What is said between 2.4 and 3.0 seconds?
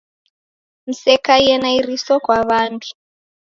w'andu